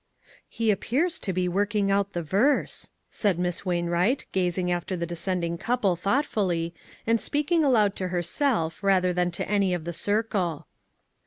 HE 0.49 0.71
appears 0.71 1.19
to 1.19 1.31
be 1.31 1.47
working 1.47 1.91
out 1.91 2.13
the 2.13 2.23
verse," 2.23 2.89
said 3.11 3.37
Miss 3.37 3.67
Wainwright, 3.67 4.25
gazing 4.31 4.71
after 4.71 4.97
the 4.97 5.05
descending 5.05 5.59
couple 5.59 5.95
thoughtfully, 5.95 6.73
and 7.05 7.21
speak 7.21 7.51
ing 7.51 7.63
aloud 7.63 7.95
to 7.97 8.07
herself 8.07 8.81
rather 8.83 9.13
than 9.13 9.29
to 9.29 9.47
any 9.47 9.75
of 9.75 9.85
the 9.85 9.93
circle. 9.93 10.65